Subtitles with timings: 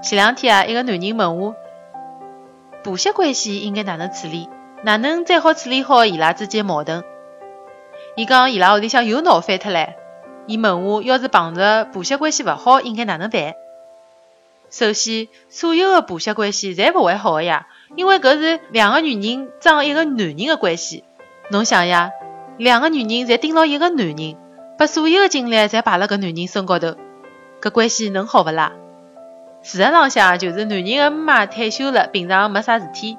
[0.00, 1.56] 前两天啊，一个男人问我，
[2.84, 4.48] 婆媳关系应该哪能处理？
[4.84, 7.02] 哪能最好处理好伊拉之间矛盾？
[8.14, 9.94] 伊讲伊拉屋里向又闹翻脱唻。
[10.46, 13.54] 伊问我，要是碰着婆媳关系勿好，应该哪能办？
[14.70, 21.02] 首先，所有的婆媳关系侪勿会好个呀，因为搿是两个女人装一个男人的关系。
[21.50, 22.12] 侬想呀，
[22.56, 24.36] 两个女人侪盯牢一个男人，
[24.78, 26.94] 把所有的精力侪摆辣搿男人身高头，
[27.60, 28.72] 搿关系能好勿啦？
[29.62, 33.18] 事实浪向就是男人的妈退休了，平常没啥事体，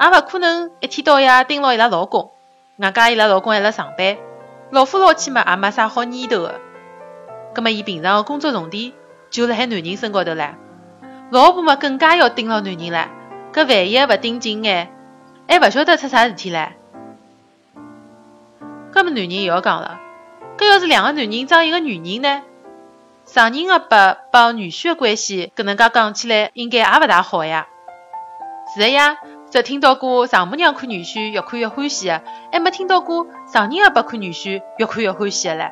[0.00, 2.30] 也勿可能一天到夜盯牢伊拉老公。
[2.78, 4.16] 外加伊拉老公还辣上班，
[4.70, 6.60] 老夫老妻嘛也没啥好念头的。
[7.52, 8.92] 葛末伊平常的工作重点
[9.30, 10.54] 就辣海男人身高头唻。
[11.30, 13.08] 老婆嘛更加要盯牢男人唻，
[13.52, 14.90] 搿万一勿盯紧眼，
[15.48, 16.68] 还勿晓得出啥事体唻。
[18.92, 20.00] 搿么男人又要讲了，
[20.56, 22.42] 搿要是两个男人装一个女人呢？
[23.32, 27.68] 上人的伯帮女婿的关系，搿能介讲起来，应该也勿大好呀。
[28.74, 29.18] 是的呀，
[29.52, 35.70] 只听到过丈母娘看女婿越看越欢喜的，还没听到过上人的伯看女婿越看越欢喜的唻。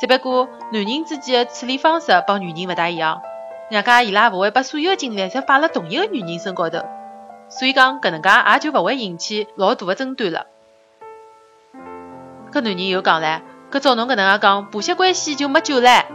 [0.00, 3.22] 只不过男人之间的处理方式帮女人勿大一样。
[3.70, 6.84] 外加伊拉勿会把所有的精力侪摆辣同一个女人身高头，
[7.48, 10.46] 所以讲搿能介也就勿会引起老大的争端了。
[12.50, 16.06] 搿男人又讲唻，搿照侬搿能介讲，婆媳关系就没救唻。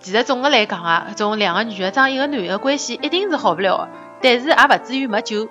[0.00, 3.88] 其实总的来讲啊，搿种两个女的装一个男的关系一定是好勿了的，
[4.22, 5.48] 但是也勿至于没救。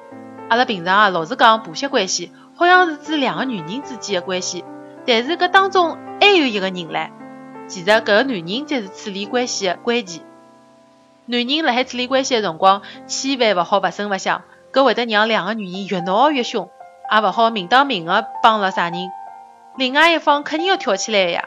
[0.50, 4.64] 阿拉平常啊老是讲婆媳关系，好像是指两个女人之间的关系，
[5.06, 7.10] 但是搿当中还有一个人唻。
[7.68, 10.22] 其实搿个男人才是处理关系的关键。
[11.26, 16.70] 男人辣海处理关系的辰光，千万勿好勿声勿响，搿会得让两个女人越闹越凶，
[17.12, 19.12] 也勿好明当明个帮了啥人，
[19.76, 21.44] 另外一方肯定要跳起来呀。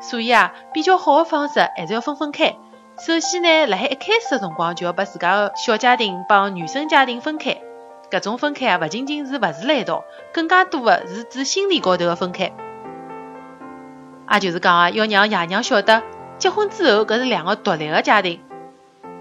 [0.00, 2.56] 所以啊，比较好的方式还是要分分开。
[2.98, 7.58] 首先呢，辣海一开始的辰光就要把自家的小家庭帮原生家庭分开。
[8.10, 12.52] 搿种分开啊，勿仅仅是勿住辣一道，更加多的是指心理高头的分开。
[14.32, 16.02] 也就是讲啊，要让爷娘晓得，
[16.38, 18.40] 结婚之后搿是两个独立的家庭。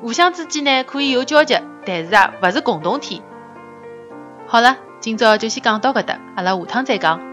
[0.02, 3.22] 互相之间呢可以有交集，但是啊，勿是共同体。
[4.48, 7.29] 好了，今朝就先讲到搿搭，阿拉下趟再讲。